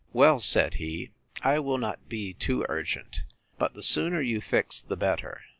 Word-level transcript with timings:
Well, 0.13 0.39
said 0.39 0.73
he, 0.81 1.11
I 1.43 1.59
will 1.59 1.77
not 1.77 2.09
be 2.09 2.33
too 2.33 2.65
urgent; 2.67 3.17
but 3.59 3.75
the 3.75 3.83
sooner 3.83 4.19
you 4.19 4.41
fix, 4.41 4.81
the 4.81 4.97
better. 4.97 5.41